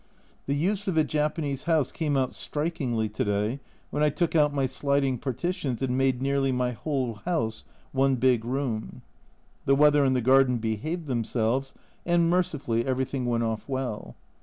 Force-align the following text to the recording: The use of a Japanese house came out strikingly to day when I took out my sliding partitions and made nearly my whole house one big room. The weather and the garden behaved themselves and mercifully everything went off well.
The 0.47 0.55
use 0.55 0.87
of 0.87 0.97
a 0.97 1.03
Japanese 1.03 1.65
house 1.65 1.91
came 1.91 2.17
out 2.17 2.33
strikingly 2.33 3.07
to 3.09 3.23
day 3.23 3.59
when 3.91 4.01
I 4.01 4.09
took 4.09 4.35
out 4.35 4.51
my 4.51 4.65
sliding 4.65 5.19
partitions 5.19 5.83
and 5.83 5.95
made 5.95 6.23
nearly 6.23 6.51
my 6.51 6.71
whole 6.71 7.21
house 7.23 7.65
one 7.91 8.15
big 8.15 8.43
room. 8.43 9.03
The 9.65 9.75
weather 9.75 10.03
and 10.03 10.15
the 10.15 10.19
garden 10.21 10.57
behaved 10.57 11.05
themselves 11.05 11.75
and 12.03 12.31
mercifully 12.31 12.83
everything 12.83 13.27
went 13.27 13.43
off 13.43 13.69
well. 13.69 14.15